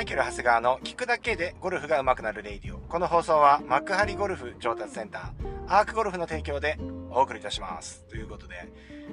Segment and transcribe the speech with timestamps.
[0.00, 2.78] マイケル・長谷川の聞くだけでゴルフが上手くなるレイディオ。
[2.78, 6.78] この放送は幕張ゴルフ上達センター、アークゴルフの提供で
[7.10, 8.06] お送りいたします。
[8.08, 8.66] ということで、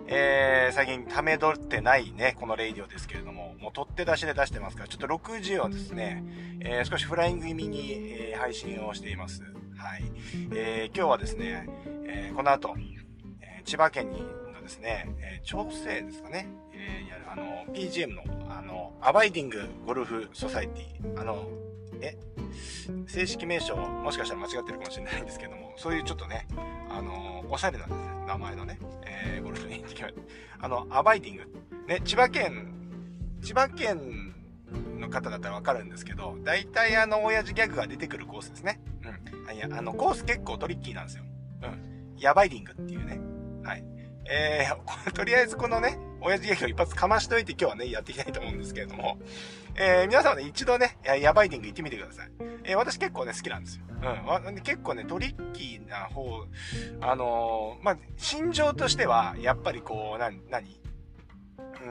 [0.08, 6.23] えー、最近ため取ってないね、このレイディオですけれども、もう取って出しで出してますから、ちょっと60をですね、
[6.62, 9.41] えー、少しフライング気味に、えー、配信をしています。
[9.76, 10.05] はい。
[10.54, 11.67] えー、今日はですね、
[12.05, 12.73] えー、この後、
[13.41, 14.23] え、千葉県に
[14.68, 21.48] ですね、えー、調整ですかね、えー、やる、あの、PGM の、あの、アバイディングゴルフソサイティ、あの、
[22.02, 22.17] え、
[23.08, 26.48] 正式名称、もしかしたら間違ってるかもしれないんですけども、そういうちょっとね、
[26.89, 29.84] あの、おしゃれなんですね、名前のね、えー、ゴルフに
[30.59, 31.44] あの、アバイディング。
[31.88, 32.73] ね、千葉県、
[33.41, 34.36] 千葉県
[34.99, 38.81] の方だったらわかるんですけど、大体あの、親父ギャグが出てくるコースですね。
[39.47, 39.55] うん。
[39.55, 41.23] いや、あの、コース結構トリッキーなんですよ。
[41.63, 42.17] うん。
[42.17, 43.20] ヤバイディングっていうね。
[43.63, 43.97] はい。
[44.30, 49.17] えー、とりあえずこのね、親父劇を一発かましといて今日はね、やっていきたいと思うんですけれども、
[49.75, 52.31] えー、皆さんね、一度ね、ヤバイディング行ってみてください。
[52.64, 53.86] えー、私結構ね、好きなんですよ。
[54.48, 54.55] うん。
[54.61, 56.45] 結構ね、トリッキーな方、
[57.02, 60.81] あのー、まあ、心情としては、やっぱりこう、な、なに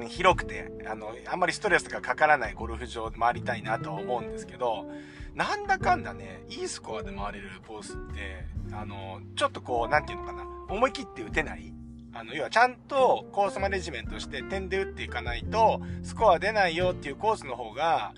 [0.01, 4.87] うん、広くて、あの、あんまりストレスがかからないゴルフ場で回りたいなとは思うんですけど、
[5.35, 11.73] なんだかんだね、いいスコアで回れるコースって、あの、ちょっとこう、なんていうのかな、思い切って打てない
[12.19, 18.15] あの、要はちゃんとコースマネジメントして点で打っていかないと、スコア出ないよっていうコースの方が、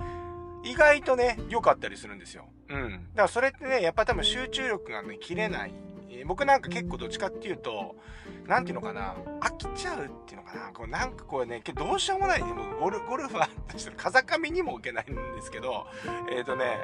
[0.64, 2.46] 意外とね、良かったりするんですよ。
[2.68, 2.90] うん。
[2.90, 5.72] だからそれってね、やっぱ多分集中力がね、切れない。
[6.10, 7.96] え、僕なんか結構どっちかっていうと、
[8.46, 15.86] なんていうのかな、飽きちゃうっていうのかな、こうなんかこうね、どうしようもないね、もうゴルゴルファーとして風上にも置けないんですけど、
[16.30, 16.78] えっ、ー、とね、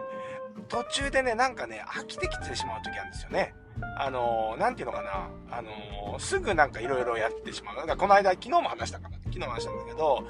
[0.69, 3.55] 途中でね、なんかね、飽きてきてしまう時あるんですよね。
[3.99, 7.77] あのー、ていうのかな、あのー、すぐなんかいろいろやってしまう。
[7.77, 9.17] だからこの間、昨日も話したかな。
[9.25, 10.25] 昨日も話したんだけど、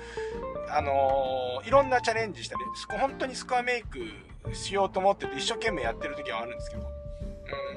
[0.70, 2.64] あの、いろんなチャレンジしたり、
[2.98, 3.98] 本当にスコアメイク
[4.54, 6.93] しようと思ってて一生懸命やってる時はあるんですけど、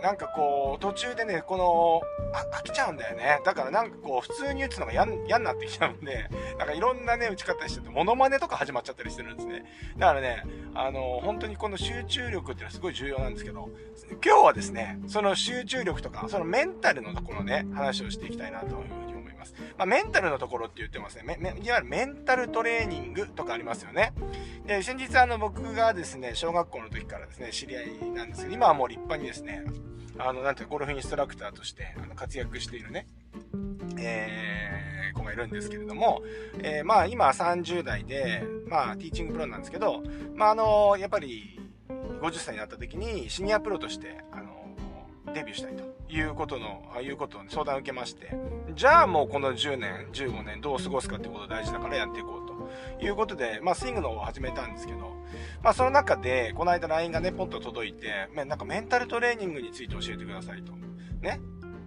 [0.02, 2.02] なんかこう、途中でね、この、
[2.34, 3.40] 飽きちゃうんだよね。
[3.46, 9.66] だからなんかこう、普通に打つのが嫌になってきちゃうんで、なんかいろんなね、打ち方してて、モノマネとか始まっちゃったりしてるんですね。
[9.98, 10.44] だからね、
[10.76, 13.70] あの、本当にこの集中力っていうのはすごい重要なんですけど、
[14.24, 19.54] 今日はですね、その集中力とか、そのメンタルのところね、話をしていきたいなというふうに思います。
[19.78, 21.38] まあ、メンタルのところって言ってますね。
[21.64, 24.14] いわゆるメンタルトレーニングとかありますよね。
[24.66, 29.64] で、先日あの、僕がですね、小学校の時からですね、知り合いなんですけど、今はもう立派にですね、
[30.20, 33.08] あの、なんてゴルフインストラクターとして、あの、活躍しているね、
[34.00, 36.22] えー、子がいるんですけれども、
[36.60, 40.02] えー、まあ、今30代で、まあ、ティーチングプロなんですけど、
[40.36, 41.60] まあ、あの、やっぱり、
[42.22, 44.58] 50歳になった時に、シニアプロとして、あの、
[45.34, 48.34] デビューしたいということの、ああいうことを相談を受けまして、
[48.74, 52.47] じゃあもうこの10年、15年どう過ごすかってこと大事だからやっていこう
[53.02, 55.00] いうことで、まあ、スイングの方を始めたんですけど、
[55.64, 60.74] まあ、その中で、この間 LINE がね、ポンと届いて、まあなんかメンタルトレーニングについて教えてくださいと。
[61.22, 61.40] ね。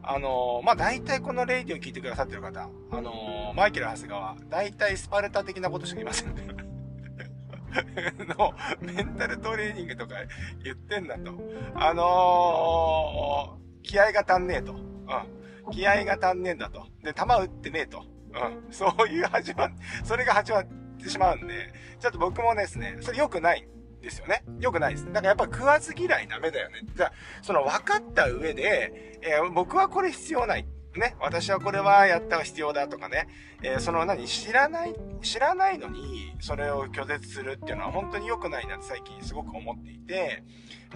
[0.02, 6.70] あのー、まあ、大体このレイディを聞いてくださってる方、あのー、マイケル・長谷川、大体スパルタ的なことしか言いませんね。
[8.38, 10.16] の、メンタルトレーニングとか
[10.64, 11.32] 言ってんだと。
[11.74, 14.72] あのー、気合が足んねえと。
[14.72, 15.70] うん。
[15.72, 16.86] 気合が足んねえんだと。
[17.02, 18.04] で、弾打ってねえと。
[18.34, 18.72] うん。
[18.72, 19.70] そういう始ま、
[20.04, 20.66] それが始まっ
[20.98, 24.44] てしまうんで、ちょっと僕もですね、それ良くないんですよね。
[24.58, 25.06] 良くないです。
[25.06, 26.80] だからやっぱ食わず嫌いダメだよね。
[26.94, 30.66] じゃあ、その分かった上で、えー、僕はこれ必要ない。
[30.96, 33.28] ね、私はこれはやったら必要だとかね、
[33.62, 40.42] えー、その何、知らない、知らないのに、それを拒絶するっていうのは本当に良くないなって最近すごく思っていて、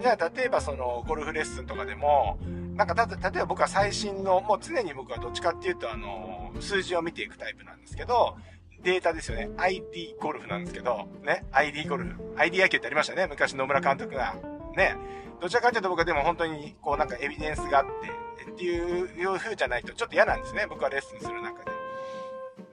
[0.01, 2.37] じゃあ例えばそのゴルフレッスンとかでも、
[2.75, 8.35] なんか、例えば僕は最新の、もう常に僕はどっちかっていうとあの、数字を見ていくタイプなんですけど、
[8.83, 9.49] データですよね。
[9.57, 12.33] ID ゴルフなんですけど、ね、ID ゴルフ。
[12.37, 13.27] ID 野球ってありましたね。
[13.27, 14.35] 昔野村監督が。
[14.75, 14.95] ね。
[15.41, 20.67] どちらかというと僕はでも本当に、こうなんかエビデンスがあって、っていう風じゃないとちょっと嫌なんですね。
[20.67, 21.71] 僕はレッスンする中で。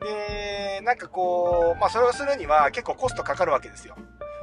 [0.00, 3.96] で、なんかこう、まあそれをするには結構コストかかるわけですよ。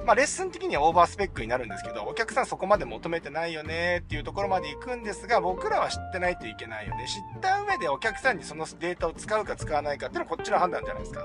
[0.05, 7.05] まあ、レッスン的にはオーバースペックになるんですけど、お客さんそこまで求めてないよねっていうところまで行くんですが、僕らは知ってないといけないよね。
[7.05, 11.23] 知った上でお客さんにそのデータを使うか使わないかっていうのはこっちの判断じゃないですか。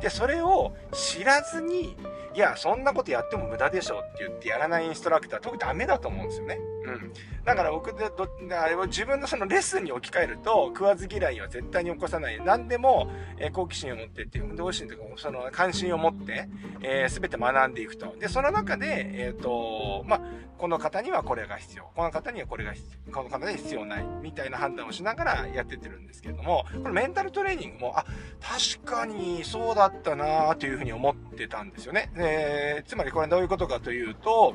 [0.00, 1.96] で、それを知らずに、
[2.34, 6.58] いや、そんなことやっても無駄でしょって言ってやらないインストラクター、特にダメだと思うんですよね。
[6.84, 7.12] うん。
[7.44, 8.28] だから僕でど、
[8.60, 12.40] あれを自分のそのレッスンに置き換えると、食わず嫌いは絶対に起こさない。
[12.44, 16.48] 何でも、えー、好奇心を持ってっていう、運動心とかその関心を持って、
[16.82, 18.14] えー、全て学んでいくと。
[18.18, 20.20] で、その中で、えっ、ー、と、まあ、
[20.58, 21.84] この方にはこれが必要。
[21.94, 23.12] この方にはこれが必要。
[23.12, 24.04] この方に必要ない。
[24.22, 28.04] みたいな判断をしながらやってってるんですけれども、このメンタルトレーニングも、あ、
[28.40, 32.10] 確かにそうだったなというふうに思ってたんですよね。
[32.16, 34.54] えー、つまりこれどういうことかというと、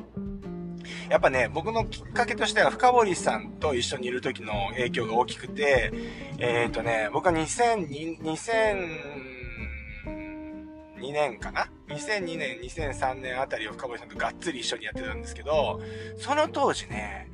[1.08, 5.92] やっぱね、僕のきっかけとしては、深堀さんと一緒にいる時の影響が大きくて、
[6.38, 9.40] えっ、ー、とね、僕は2002、2000、
[11.00, 15.80] 2年かな ?2002 年、2003年あたりを深堀さんとがっつり一緒にやってたんですけど、
[16.18, 17.28] その当時ね、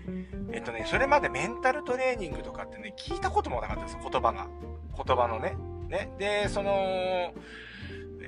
[0.53, 4.49] えっとね、それまでメンタルトレーニングとかってね、聞いたこともなかったんですよ、言葉が。
[4.97, 5.57] 言葉のね。
[5.89, 6.11] ね。
[6.19, 7.35] で、その、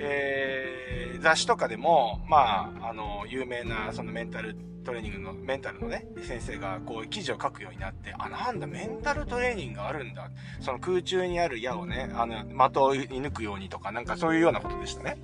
[0.01, 10.29] えー、雑誌とかでも、まあ、あの、有名な、そのメンタルトレーニングの、メンタルのね、先生が、こう、記事を書くようになって、あ、なんだ、メンタルトレーニングがあるんだ。
[10.59, 15.17] その空中にある矢をね、あの、的を射抜くようにとか、なんかそういうようなことでしたね。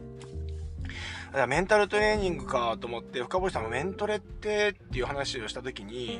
[1.27, 6.19] だからメンタルトレーニングかと思って、深堀さんもメントレってっていう話をしたときに、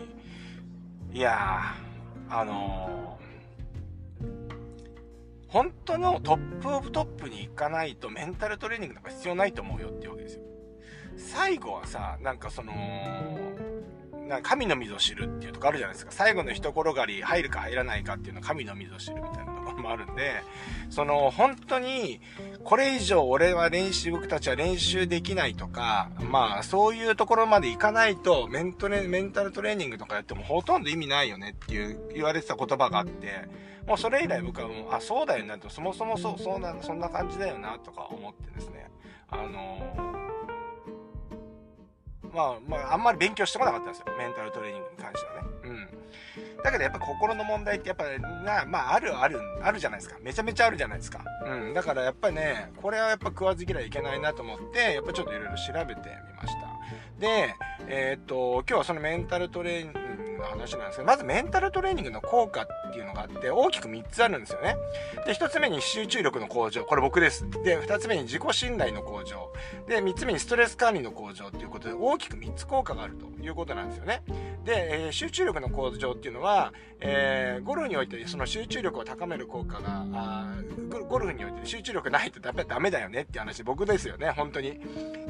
[1.13, 4.25] いやー、あのー、
[5.47, 10.41] 本当のトップオブトップに行かないとメンタルトレーニングなんか必要ないと思うよっていうわけですよ。
[11.17, 12.73] 最後はさ、なんかその、
[14.27, 16.11] な神の水を知るっていうとこあるじゃないですか。
[16.11, 20.41] 最後の一転がり入るか入らないかっていうのは神の水を知るみたいなところもあるんで、
[20.89, 22.19] その本当に
[22.63, 33.47] これ以上俺は練習、僕たちは練習できないとか、まあそういうところまでいかないとメントレ、メンタルトレーニングとかやってもほとんど意味ないよねっていう言われてた言葉があって、
[33.87, 38.89] もうそれ以来僕はもう、あ、そうだよなと、そもそもそう、そうな、そんな感じだよなとか思ってですね、
[39.29, 40.24] あのー
[42.35, 44.05] まあ、まあ、あんまり勉強してこなかったんですよ。
[44.17, 45.49] メンタルトレーニングに関してはね。
[45.63, 45.87] うん。
[46.63, 48.03] だけどやっぱ心の問題ってやっぱ
[48.43, 50.17] な、まああるある、あるじゃないですか。
[50.21, 51.23] めちゃめちゃあるじゃないですか。
[51.45, 51.73] うん。
[51.73, 56.75] だからやっぱりね、これはやっぱ食わず嫌いいけないなと思って、やっぱちょっといろいろ調べてみました。
[57.19, 57.55] で、
[57.87, 64.75] えー、っと、今日はそのメンタルトレーニングの話なんですけど、まずメンタルトレーニングの効果っていうのがあって、大きく3つあるんですよね。
[65.25, 66.83] で、1つ目に集中力の向上。
[66.85, 67.49] これ僕です。
[67.63, 69.51] で、2つ目に自己信頼の向上。
[69.87, 74.23] で、3つ目にストレス管理の向上っていうことで、大きく3つ効果があるということなんですよね。
[74.63, 80.55] で、えー、集中力の向上っていうのは、えー、ゴルフにおいてその集中力を高める効果が、あ
[81.07, 84.79] ゴルフにおいて集中力ないとダメダメだよねっていう話、僕ですよね、本当に。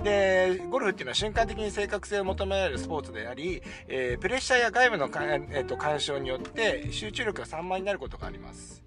[0.03, 8.83] で、ゴルフっていうのは瞬間的に正確性を求められるスポーツであり、えー、プレッシャーや外部の、えーと、干渉によって集中力が散漫になることがあります。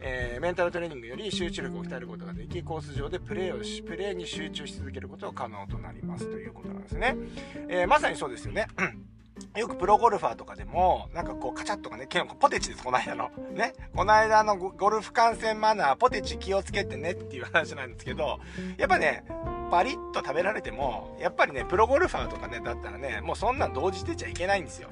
[0.00, 7.16] えー、メンタルトレーニングより集中力を鍛えることができ、コース上でプレーをし、プレーに集中し続けることが可能となりますということなんですね。
[7.68, 8.66] えー、まさにそうですよね。
[9.54, 12.08] よくプロゴルファーとかでも、なんかこうカチャッとかね、
[12.40, 13.30] ポテチです、この間の。
[13.54, 13.74] ね。
[13.94, 18.38] この間のゴルフ観戦マナー、ポテチ気をつけてねっていう話なんですけど、
[18.78, 19.24] やっぱね、
[19.70, 24.88] パリッと食べられても、やっぱりね、プロゴルファーとかね、だったらね、もうそんなん同時出ちゃいけないんですよ。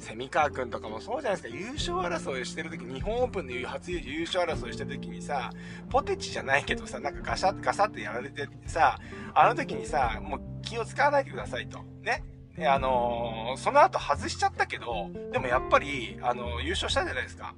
[0.00, 5.50] 蝉川くんとかもそうじゃないですか、優勝争いしてる時、日本オープンで初優勝争いしてる時にさ、
[5.90, 8.98] ポテチじゃないけどさ、なんかガシャッ、ガサッてやられててさ、
[9.34, 11.78] あの時にさ、もう気を使わないでくださいと。
[12.02, 12.24] ね。
[12.56, 17.54] で、あのー、その後外しちゃったけど、でもやっぱり、あのー、優勝したじゃないですか。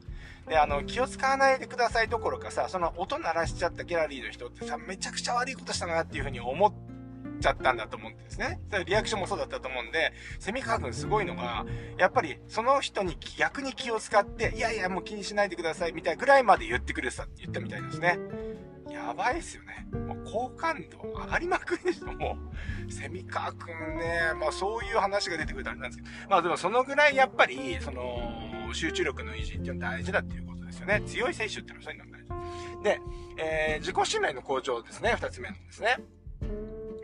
[0.49, 6.88] で、あの、気を使わないでくださいどころかさ、その音鳴らしちゃったギャラリーの人ってさ、めちゃくちゃ悪いことしたなっていう風に思って
[7.39, 8.61] ちゃったんだと思うんですね。
[8.87, 11.65] リアクションもそうだったと思うんで、蝉川くんすごいのが、
[11.99, 18.19] やっぱりその人に逆に気を使って、いやいやもう気にしないでくださいみたいぐらいまで言ってくれてた言ったみたいですね。
[18.91, 19.87] やばいっすよね。
[19.93, 22.37] もう好感度上がりまくりでしょ、も
[22.89, 22.93] う。
[22.93, 31.03] セミカーくんね、まあそういう話が出てくるとあれなんですけど、まあでもそのぐらいやっぱり、その、集中力の維持っていうのは大事だっていうことですよね。
[31.07, 32.83] 強い選手っていうのはそういうのが大事。
[32.83, 33.01] で、
[33.39, 35.97] えー、自己信頼の向上ですね、二つ目のですね。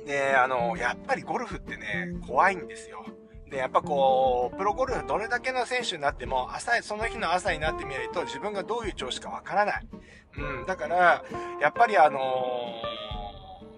[0.04, 3.04] で、あの、やっぱりゴルフってね、怖いんですよ。
[3.50, 9.88] で、やっぱこう、プロゴルフどれだけの選手になっても、朝、その日の朝になってみないと自分がどういう調子かわからない。
[10.36, 11.24] うん、だから、
[11.60, 12.18] やっぱりあの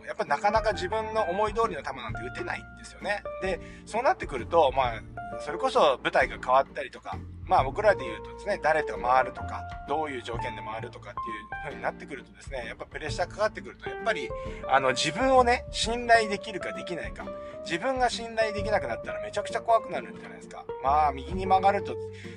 [0.02, 3.22] ー、やっぱなかなか自分の思い通りの球なんて打てないんですよね。
[3.42, 5.02] で、そうなってくると、まあ、
[5.40, 14.28] それこそ舞台が変わったりとか、まあ僕らで言うとですね、誰と回るとか、どういう条件で回るとかっていう風になってくるとですね、やっぱプレッシャーかかってくると、やっぱり、
[14.68, 17.24] あの自分をね、信頼できるかできないか。
[17.64, 20.64] 自分が信頼できなくなったらめちゃくちゃ怖くなるんじゃないですか。
[20.82, 21.94] まあ右に曲がると、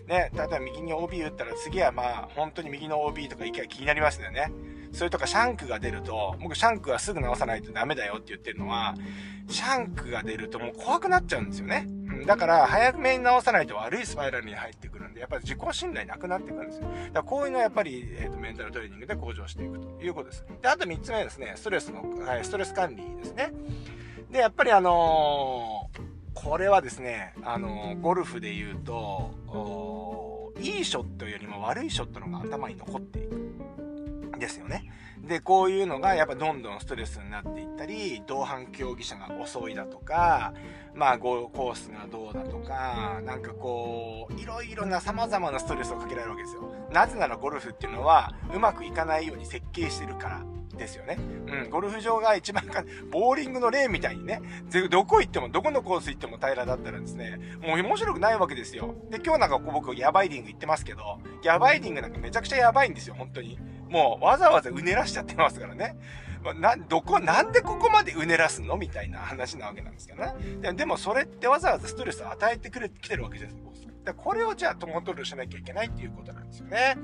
[0.07, 4.51] ね、例えば右に OB 打ったら次はまあ本当に右の OB とか行けば気になりますよね。
[4.91, 8.95] それとかシャンクが出ると、僕シャンクはすぐ直さないとダメだよって言ってるのは、
[9.47, 11.87] シャンクが出るともう怖くなっちゃうんですよね。
[12.25, 16.83] だから、早めに直さないと悪いスパイラルに入ってくるんで、やっぱり自己信頼なくなってくるんですよ。
[16.83, 20.45] だからこういうのはやっぱり、えっ、ー、と、メンタルトレーニングで向上していくということです。
[20.61, 23.51] で、あと3つ目はですね、ストレスの、はい、ストレス管理ですね。
[24.31, 25.99] で、やっぱりあのー、
[26.33, 33.39] これはですね、あのー、ゴルフで言うと、いいショットよりも悪いショットの方が頭に残っていく。
[34.39, 34.85] ですよね。
[35.29, 40.53] で、こういうのがやっぱどんどんストレスになっていったり、同伴競技者が遅いだとか、
[40.95, 46.73] まあ、コースがどうだとか、なんかこう、いろいろな様々なストレスをかけられるわけですよ。
[46.91, 50.43] なぜならゴルフっていうのは、うまくいかないように設計してるから
[50.75, 51.17] ですよね。
[51.47, 54.41] うん、ゴルフ場が一番か、ボーリングの例みたいにね、
[54.89, 58.95] どこ行っても、どこのコース行っても平らだったらですね、もう面白くないわけですよ。
[59.11, 63.59] で、今日なんか僕、ヤバイディング行ってますけど、ヤバイディングなんかめちゃくちゃヤバいんですよ、本当に。
[63.89, 65.97] もう、わざわざうねらしちゃってますからね。
[66.59, 68.77] な、どこ、なんでここまでうねらすの？
[68.77, 70.73] みたいな話なわけなんですけどね。
[70.73, 73.89] でもそれってわざわざストレスを与えてくれ、来てるわけじゃないですよ。
[74.15, 76.97] これをじゃあコントロールしなきゃいけないっていうことなんですよね。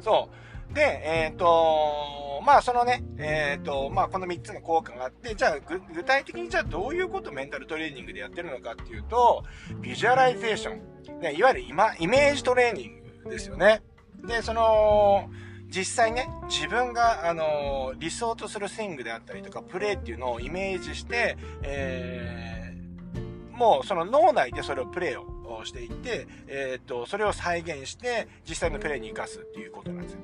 [0.00, 0.28] そ
[0.70, 0.74] う。
[0.74, 9.44] で、えっ、ー、と、まあそのね、えっ、ー、と、まあこの3つの効果があって、じゃあ具体的にじゃあどういうことをメンタルトレーニングでやってるのかっていうと、
[9.80, 11.20] visualization。
[11.20, 13.82] ね、いわゆる今、イメージトレーニングですよね。
[14.26, 15.28] で、その、
[15.70, 30.18] 実際ね、自分が、あの理想とするスイングであったりとか、プレーっていうのをイメージして、えー、もうその脳内でそれをプレーをしていって、えっ、と、それを再現して、実際のプレーに活かすっていうことなんですよ。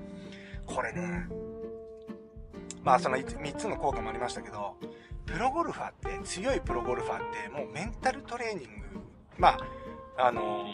[0.66, 1.28] これね、
[2.82, 4.76] まあその3つの効果もありましたけど、
[5.26, 9.00] プロゴルファーって、強いプロゴルファーって、もうメンタルトレーニング、
[9.38, 9.58] ま
[10.16, 10.64] あ、あの、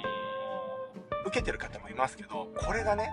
[1.27, 3.11] 受けてる方もいますけど、これがね、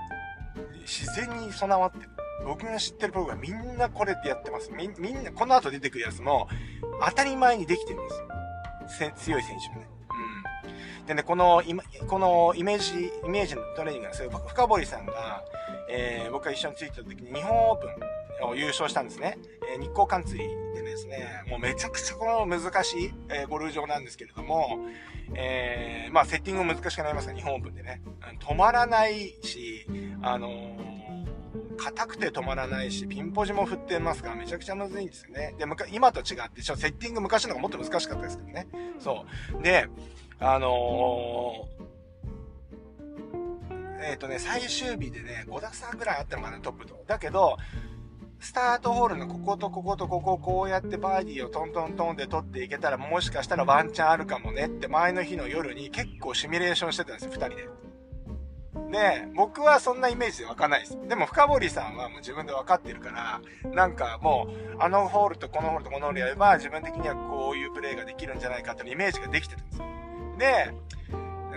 [0.82, 2.10] 自然に備わってる。
[2.46, 4.72] 僕が知ってるプログラムみんなこれってやってます。
[4.72, 6.48] み、みんな、この後出てくるやつも、
[7.06, 8.14] 当たり前にできてるんで
[8.90, 9.12] すよ。
[9.16, 9.90] 強い選手もね。
[11.02, 11.06] うん。
[11.06, 14.30] でね、この、今、このイメージ、イメージのトレーニングなんですよ。
[14.30, 15.44] 深堀さんが、
[15.90, 18.19] えー、僕が一緒についてた時に日本オープンを
[18.56, 19.38] 優勝したんですね。
[19.72, 24.80] えー、日光カンツリーでですね、もうめちゃくちゃこの難しい、えー、ゴルフ場なんですけれども、
[25.36, 28.02] えー、まあセッティングも難しくなりますが、日本オープンでね。
[28.40, 29.86] 止まらないし、
[30.22, 30.78] あの、
[31.78, 35.56] 硬くて止まらないし、ピンポジも振ってますから、めちゃくちゃむずいんですよね。
[35.58, 38.68] で、今と違って、ちょっとセッティング昔の方がもっと難しかったですけどね。
[39.00, 39.26] そ
[39.58, 39.64] う。
[39.64, 39.88] で、
[40.40, 41.90] あのー、
[44.02, 47.04] えっ、ー、とね、最終日でね、5打差ぐらいあったのかな、トップと。
[47.08, 47.58] だけど、
[48.40, 57.68] スタートホールのこことこことここをこうやってバーディーをトントントンで取っていけたらもしかしたらワンチャンあるかもねって前の日の夜に結構シミュレーションしてたんですよ、二人で。
[58.92, 60.98] で、僕はそんなイメージで湧かないです。
[61.08, 63.42] でも深堀さんはもう自分で分かってるから、
[63.72, 69.86] なんかもう、あのホールとこのホールとこのホールやれば自分的にはこういうプレーができるんじゃないかっていうイメージができてたんですよ。
[70.40, 70.74] で、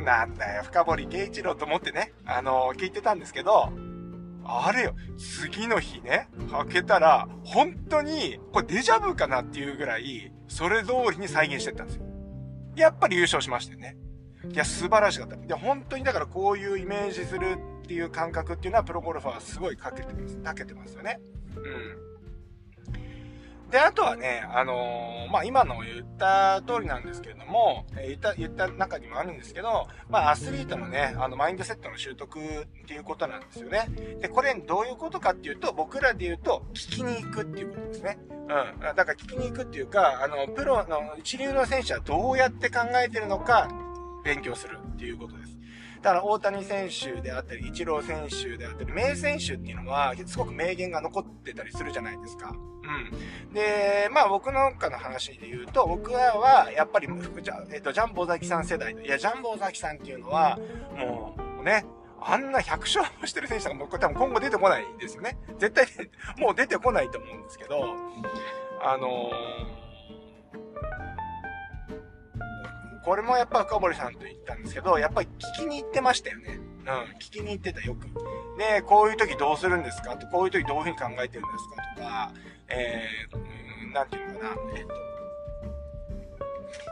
[0.03, 3.71] なんだよ、深堀圭一郎と思ってね、あのー、聞いてたんですけど、
[4.45, 12.05] あれよ、次の日ね、開けたら、本当に、これデジャブかなっていうぐらい、それ通りに再現してったんですよ。
[12.77, 13.97] やっぱり優勝しましたよね。
[14.51, 15.37] いや、素晴らしかった。
[15.37, 20.37] で、本当にだからこういうイメージするっていう感覚っていうのは、プロゴルファーはすごいかけてます。
[20.39, 21.21] かけてますよね。
[21.57, 22.12] うん。
[23.73, 32.43] で、あとはね、あのー、まあ、今の言った通りなんですけれども、え、言った、言った中にもあるんですけど、まあ、アスリートのね、あの、マインドセットの習得っ
[32.87, 33.89] ていうことなんですよね。
[34.21, 38.19] で、これどういうことかっていうと、僕らで言うと、聞きに行くっていうことですね。
[38.31, 38.81] うん。
[38.81, 43.71] だから聞きに行くっていうか、あの、プロの一流の選手はどうやって考えてるのか、
[44.23, 45.59] 勉強するっていうことです。
[46.03, 52.55] だから大谷選手であったり、イチロー選手であったり、名選手っていうのは、すごく名言が残ってたりするじゃないですか。
[52.83, 53.55] うん。
[53.55, 57.09] で、まあ僕なんかの話で言うと、僕らは、やっぱり、
[57.43, 60.59] じゃん、えっと、ジャンボザキさん世代いや、ジャンボザキさんっていうのは、
[60.97, 61.85] もう、ね、
[62.21, 65.39] あんな100勝してる選手が僕多分今後出てこないんですよね。
[65.59, 65.87] 絶対、
[66.39, 67.85] もう出てこないと思うんですけど、
[68.83, 69.83] あのー
[73.05, 76.61] これもやっぱ深堀さんと言ったんですけど、やっぱり聞きに行ってましたよね。
[76.83, 78.07] うん、聞きに行ってたよく。
[78.59, 82.33] で、こういう時どうするんですかと、こういう時どういうふうに考えてるんですかとか、
[82.73, 84.95] えー、なんていうのかな、えっ、ー、と、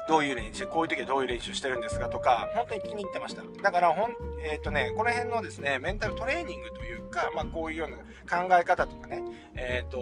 [0.08, 3.42] どういう練習、こういう時はどういう練習してるんですかとか、本当に気に入ってました。
[3.62, 9.22] だから、ほん、えっ、ー、とね、この辺のですね、メンタルトレーニングというか、まあ、こういうような考え方とかね、
[9.54, 10.00] えっ、ー、と、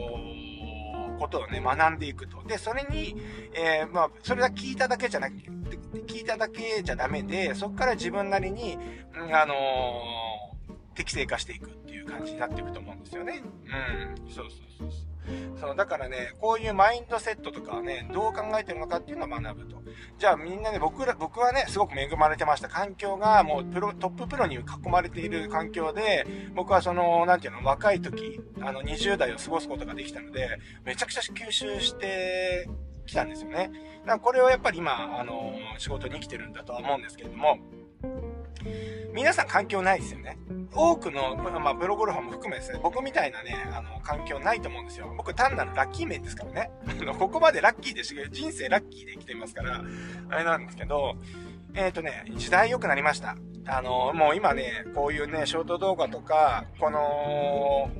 [1.18, 2.42] ことをね、学んでいくと。
[2.44, 3.16] で、それに、
[3.52, 5.50] えー、まあ、それが聞いただけじゃなくて、
[6.06, 8.78] 聞いただけじゃダメで、そこから自分なりに、
[9.14, 13.42] うん、あのー、適正化していくっていう感じになっていくと思うんですよね。
[14.16, 14.30] うん。
[14.30, 15.18] そうそうそうそう。
[15.61, 19.82] そう、だからね、こういうマインドセットとかね、どう考えてるのかっていうのを学ぶと。
[20.18, 22.68] じゃあみんなね、僕ら、僕はね、すごく恵まれてました。
[22.68, 32.68] 環境がもうプロ、トッププロに囲まれている環境で、僕はその、なんていうの、若い時、あの、20代を過ごすことができたので、めちゃくちゃ吸収して
[33.06, 33.70] きたんですよね。
[34.00, 37.58] だからこれはやっぱり今、あの、仕事に生きてるんだとは思うんですけれども、
[39.15, 40.38] 皆さん環境ないですよね。
[40.75, 45.12] 多くの、まあ、プロゴルファーも含めですね、僕みたいなね、あの、環境ないと思うんですよ。
[45.17, 46.71] 僕単なるラッキー面ですからね。
[46.87, 49.83] あの、ここまでラッキーでし、人生ラッキーで生きてますから、
[50.29, 51.17] あれなんですけど、
[51.75, 53.37] えっ、ー、とね、時代良くなりました。
[53.67, 57.91] あの、もう今ね、こういうね、ショート動画とか、この、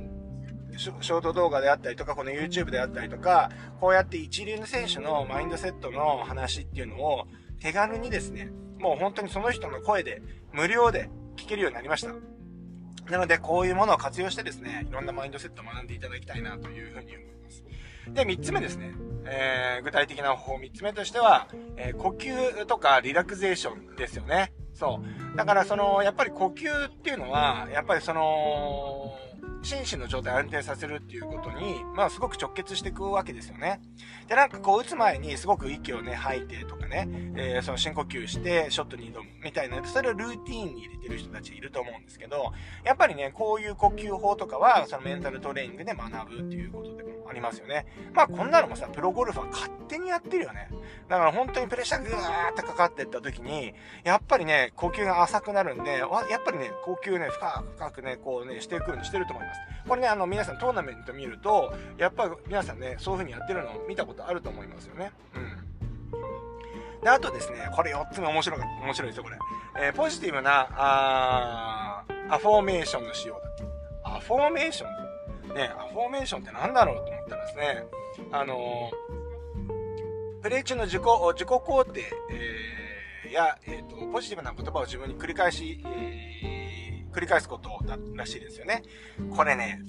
[0.77, 3.49] ショート動画であったりとか、この YouTube であったりとか、
[3.79, 7.27] こうやって一流の選手のマインドセットの話っていうのを
[7.59, 10.21] 手軽にですね、もう本当にその人の声で
[10.53, 12.13] 無料で聞けるようになりました。
[13.11, 17.63] なので、こういうものを活用してですね、いろんなマインドセットを学んでいただきたいなというふうに思います。
[18.13, 18.93] で、三つ目ですね。
[19.25, 21.47] えー、具体的な方法三つ目としては、
[21.77, 24.53] えー、呼吸とかリラクゼーションですよね。
[24.73, 25.01] そ
[25.33, 25.37] う。
[25.37, 29.13] だからその、やっぱり呼吸っていうのは、やっぱりその、
[29.61, 33.81] 心身の状態を安定させるっていうことに、まあすごく直結していくわけですよね。
[34.27, 42.53] で、なんかこう打つ前にすごく息をね、吐いてとかね、えー、その深呼吸してショットに挑むみたいな、それをルーティーンに入れてる人たちいると思うんですけど、
[42.85, 47.85] やっぱりね、こういう呼吸法とかは、そのメンタルトレーニングで学ぶっていうことでもありますよね。
[48.13, 50.69] まあこんなのもさ、プロゴルファー勝手にやってるよね。
[51.07, 56.09] だから本当にプレッシャーぐーってかかってった時に、やっぱりね、呼吸が浅くなるんで、やっ
[56.43, 59.59] ぱりね、呼吸ね、深く深くね、こうね、していくようにしてると思います。
[59.87, 65.11] これね、あの、皆さんトーナメント見ると、やっぱり皆さんね、そういう風にやってるのを見たことあると思いますよね。
[65.35, 67.01] うん。
[67.01, 69.37] で、あとですね、これ4つ目面白い、面白いですよ、これ。
[69.79, 73.49] えー、ポジティブな、あアフォーメーションの仕様だ
[74.03, 75.08] アフォーメーション
[75.53, 77.83] ね、アフォーメーションって何だろうと思ったらですね、
[78.31, 78.91] あの、
[80.41, 82.01] プレイ中の自己、自己肯定、
[82.31, 88.83] えー、や、えっ、ー、と、ポジティブな言葉を自分に繰り返し、えー、繰り返すことだらしいですよね。
[89.35, 89.81] これね、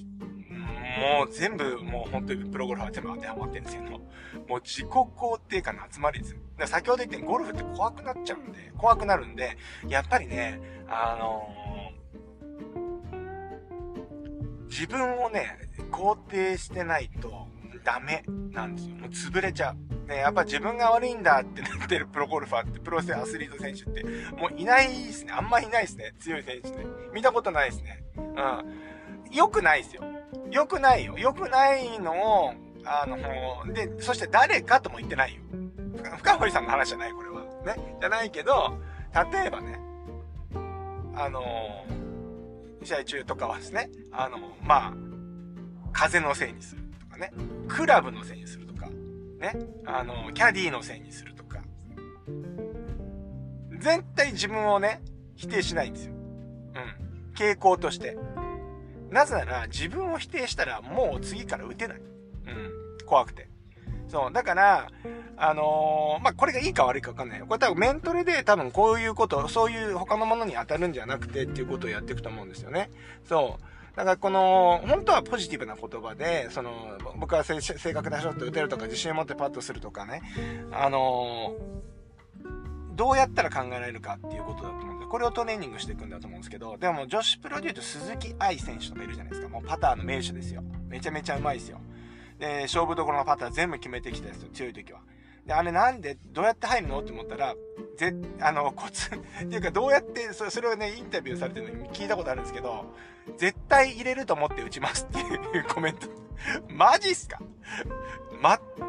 [0.99, 6.39] もう全部、もう本当にプロゴルファー全部当てはまってるんですけど、もう自己肯定感の集まりですよ。
[6.57, 11.80] だ先ほど言ったようにゴルフって怖くなっちゃうんで、怖くなるんで、やっぱりね、あのー、
[14.71, 17.49] 自分をね、肯定してないと
[17.83, 18.95] ダメなんですよ。
[18.95, 20.07] もう潰れちゃう。
[20.07, 24.03] ね、やっぱ自分が悪いんだってなってるプロゴルファーって、プロセアスリート選手って、
[24.37, 25.33] もういないですね。
[25.33, 26.13] あんまいないですね。
[26.19, 26.85] 強い選手ね。
[27.13, 28.01] 見たことないですね。
[28.15, 29.35] うん。
[29.35, 30.03] 良くないですよ。
[30.49, 31.17] 良くないよ。
[31.17, 32.53] 良くないのを、
[32.85, 35.41] あの、で、そして誰かとも言ってないよ。
[36.17, 37.41] 深堀さんの話じゃない、これは。
[37.65, 37.97] ね。
[37.99, 38.77] じゃないけど、
[39.31, 39.79] 例えばね、
[41.13, 41.41] あの
[42.83, 44.93] 試合中とかはですね、あのまあ、
[45.93, 47.31] 風のせいにするとかね、
[47.67, 48.89] クラブのせいにするとか、
[49.39, 49.53] ね、
[49.85, 51.61] あのキャディーのせいにするとか、
[53.79, 55.01] 絶対自分をね、
[55.35, 56.13] 否定しないんですよ。
[56.13, 57.33] うん。
[57.35, 58.17] 傾向として。
[59.09, 61.97] なぜなら、自分を否定したら、もう次から打てない。
[61.97, 63.05] うん。
[63.05, 63.49] 怖くて。
[64.11, 64.33] そう。
[64.33, 64.87] だから、
[65.37, 67.45] あのー、まあ、これがいいか悪いかわかんないよ。
[67.47, 72.91] これ多分メントレで多分こういうこと、そういう他のものに当たるんじゃなくてっていうことをやっていくと思うんですよね。
[73.23, 73.95] そう。
[73.95, 77.59] だからこの、本当はポジティブな言葉で、その、僕は正
[77.93, 80.21] 確なショット打てるとか、自信を持ってパッとするとかね。
[80.71, 89.49] あのー、どうやったら考えられるかっていうことだと思うんで、これをトレーニングしていくんだと思うんですけど、でも女子プロで言うと鈴木愛選手とかいるじゃないですか。
[89.49, 90.61] もうパターの名手ですよ。
[90.87, 91.79] めちゃめちゃうまいですよ。
[92.41, 94.99] で、勝負どころのパターン全部決めてきたやつ強い時は。
[95.45, 96.99] で、あれなんで、どうやって入るの？
[96.99, 97.55] って思ったら、
[97.97, 102.85] ぜ、あの、コツ、 っていうかどうやってそ、それをね、インタビューされてるのに聞いたことあるんですけど、
[103.37, 106.07] 絶対入れると思って打ちますっていうコメント。
[106.67, 107.39] マジっすか？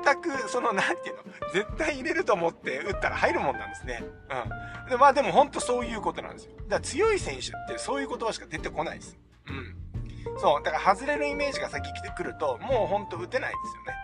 [0.04, 4.02] 全く、その、なんていうの、絶対入れると思って打ったら入るもんなんですね。
[4.84, 4.90] うん。
[4.90, 6.52] でまあでも本当そういうことなんですよ。
[6.56, 9.18] だから強い選手ってそういう言葉しか出てこないです。
[9.46, 9.76] うん。
[10.38, 10.62] そう。
[10.62, 13.56] だから外れるイメージが先来てくると、もうほんと打てないで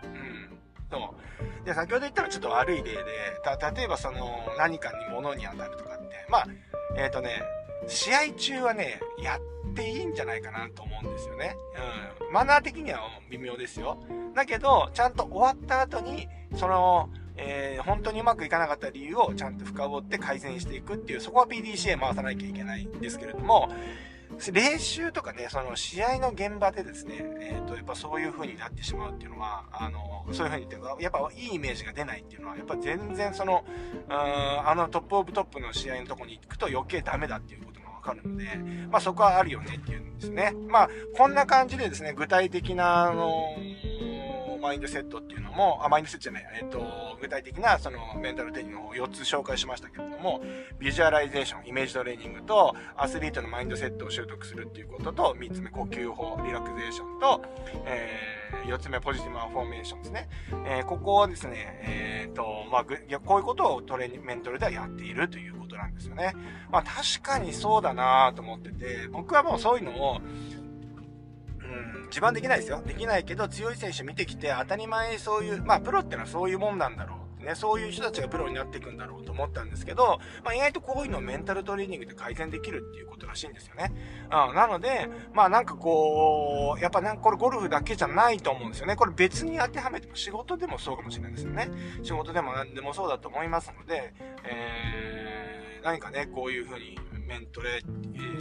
[0.02, 0.18] すよね。
[0.20, 0.59] うん。
[0.90, 1.14] そ
[1.62, 1.64] う。
[1.64, 3.04] で、先ほど言ったらちょっと悪い例で、
[3.42, 6.46] た、例えばその、何かに物に当たるとかって、まあ、
[6.96, 7.42] えっ、ー、とね、
[7.87, 11.57] 試合中はね、やっていいんじゃないかなと思うんですよね。
[12.28, 12.33] うん。
[12.33, 13.00] マナー的には
[13.31, 13.98] 微妙ですよ。
[14.35, 23.68] だけど、ちゃんと終わった後に、その、えー、本当にうまくいかなかった理由をちゃんと深掘って改善していくっていう、そこは PDCA 回さなきゃいけないんですけれども、
[24.52, 33.64] 練習とかね、その試合の現場でですね、えっ、ー、と、やっぱそういう風になってしまうっていうのは、あの、そういう風に言って、やっぱいいイメージが出ないっていうのは、やっぱ全然その、
[34.08, 38.56] うん、あのトップオブトップの試合のとこに行くと余計ダメだっていうことがわかるので、
[38.90, 40.52] まあそこはあるよねっていうんですね。
[40.68, 43.56] まあ、こんな感じでですね、具体的な、あの、
[44.68, 46.78] マインドセットっていうのも、あ、マインドセットじゃない、えっ、と、
[47.22, 50.42] 具体的なそのメンタルトレーニングを4つ紹介しましたけれども、
[50.78, 57.42] visualization、イメージトレーニングと、アスリートのマインドセットを習得するっていうことと、3つ目、呼吸法、リラクゼーションと、
[57.87, 60.28] えー、4つ目、 positive affirmation ですね。
[60.66, 66.35] えー、ここをですね、えっ、と、まあ、こういうことをトレー、メンタルではやっているということなんですよね。
[66.70, 70.20] まあ、確かにそうだなと思ってて、僕はもうそういうのを、
[72.09, 72.83] 自慢できないですよ。
[72.85, 77.29] できないけど、強い選手見てきて、当たり前そういう、まあ、プロってのはそういうもんなんだろう。
[77.44, 83.92] ね、そういう人たちがプロになっていくんだろうと思ったんですけど、まあ、意外とこういうのをメンタルトレーニングで改善できるっていうことらしいんですよね。
[84.25, 88.97] うん、なので、まあなんかこう、やっぱなんかこれゴルフだけじゃないと思うんですよね。
[88.97, 91.71] これ別に当てはめても仕事でもそうかもしれないですよね。
[92.03, 94.12] 仕事でも何でもそうだと思いますので、
[94.44, 97.82] えー、何かね、こういうふうにメントレ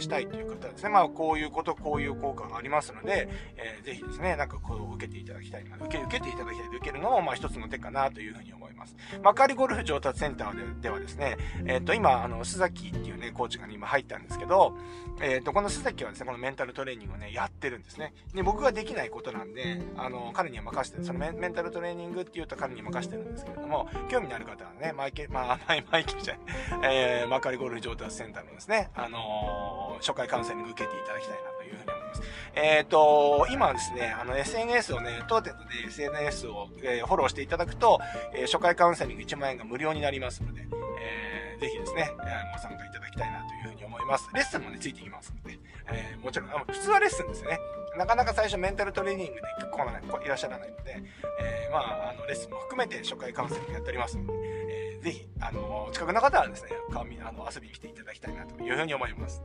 [0.00, 8.96] したいという方はですね、まあ、こういうこと、こういう効果がありますので、えー、ぜひですね、なんかこう受けていただきたいな、受け、受けていただきたい受けるのも、まあ、一つの手かなというふうに思います。
[9.22, 14.76] 幕張ゴルフ上達センターではですね、えっ、ー、と、今、あの、須崎っていうね、コーチが、ね、今入ったんですけど、
[15.20, 18.14] えっ、ー、と、この須崎はですね、このメンタルトレーニングをね、やってるんですね。
[18.34, 26.36] で、僕ができないことなんで、あの、彼には任せてる、そのメンタルトレーニングって言うと彼に任せてるんですけれども、興味のある方はね、マイケル、まあ、マイマイケルじゃ
[26.78, 32.22] ない、えー、幕張ゴルフ上達センターのですね、あの初回カウンセリング受けていただきたいなというふうに思います。
[32.54, 38.00] えっ、ー、と、今ですね、あの、SNS をね、当店で SNS を、えー、フォローしていただくと、
[38.34, 40.66] えー、初回カウンセリング1万円が無料になりますので、
[41.00, 44.28] えー、ぜひですね、えご参加いただきたいなというふうに思います。
[44.34, 45.58] レッスンもね、ついてきますので、
[45.90, 47.58] えー、もちろん、普通はレッスンですね。
[47.96, 51.02] なかなか最初メンタルトレーニングで来ない、いらっしゃらないので、
[51.40, 59.42] えー、まあ、あの、レッスンも含めて初回カウンセリングやっておりますので、えー、ぜひ、あの、近くの方はですね、顔見、あの、遊びに来ていただきたいなというふうに思います。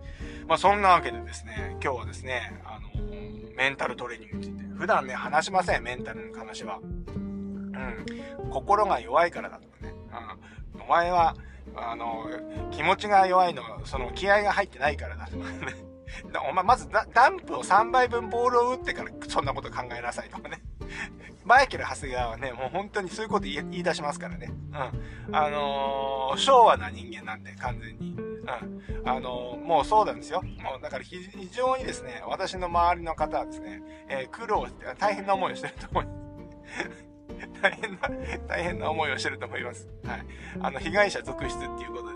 [0.47, 2.89] まあ、そんなわけでですね、今日はですね、あの、
[3.55, 6.79] メンタルトレーニングについて、普段ね、話しません、メンタルの話は。
[6.81, 8.05] うん。
[8.49, 9.93] 心が弱いからだとかね。
[10.73, 10.81] うん。
[10.81, 11.35] お前は、
[11.75, 12.25] あの、
[12.71, 15.93] 気持ちが弱いのは、その気合が入ってないからだとかね。
[16.49, 20.61] お前、まずダンプを3倍分ボールを打ってからそんなこと考えなさいとかね。
[21.45, 24.53] マイケル・ハスガーはね、もう本当にそういうこと言い出しますからね。
[25.27, 25.35] うん。
[25.35, 28.13] あのー、昭和な人間なんで、完全に。
[28.13, 29.07] うん。
[29.09, 30.41] あのー、もうそうなんですよ。
[30.41, 31.17] もうだから非
[31.51, 37.13] 常にですね、私の周りの方はですね、えー、苦労して、大変な思いをしてると思います。
[37.61, 38.09] 大変な、
[38.47, 39.89] 大変な思いをしてると思います。
[40.05, 40.25] はい。
[40.61, 42.12] あの、被害者続出っていうことで。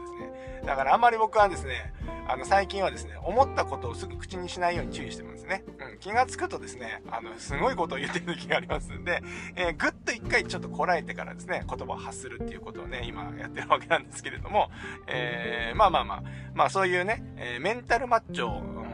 [0.68, 1.94] だからあんまり僕はですね、
[2.28, 5.64] あの、最近はですね、思ったことをすぐ口にしないように注意してますね。
[5.80, 5.98] うん。
[6.00, 9.24] 気がつくとですね、あの、すごいことを言ってる時がありますんで、
[9.56, 14.70] えー、ぐっと一回ちょっとこらえてからですね、言葉を発するっていうことをね、今やってるわけなんですけれども、
[15.08, 18.87] えー、まあまあまあ、まあそういうね、えー、メンタルマッチョ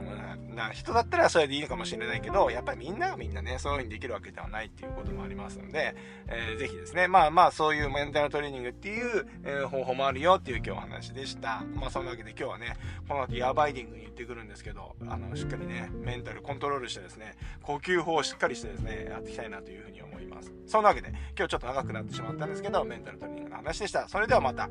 [0.53, 5.95] な人だったらそれでいいかもしれないけど、やっぱりみんながみんなね、そういう風にできるわけではないっていうこともありますので、
[6.27, 11.63] えー、ぜひですね、まあまあそういうメンタルトレーニングっていう、え、方法もあるよっていう今日お話でした。
[11.75, 20.53] まあそんなわけで今日はね、この後ヤバイディングに行ってくるんですけど、あの、しっかりね、メンタルコントロールしてですね、呼吸法をしっかりしてですね、やっていきたいなというふうに思います。
[20.67, 24.07] そんなわけで、今日ちょっと長くなってしまったんですけど、メンタルトレーニングの話でした。
[24.07, 24.69] それではまた、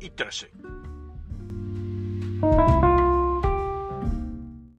[0.00, 0.50] いってらっしゃい。